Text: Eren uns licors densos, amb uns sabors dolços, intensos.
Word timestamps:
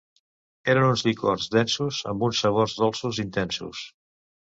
Eren 0.71 0.85
uns 0.85 1.03
licors 1.07 1.45
densos, 1.55 1.99
amb 2.13 2.25
uns 2.29 2.39
sabors 2.45 2.75
dolços, 2.79 3.21
intensos. 3.25 3.83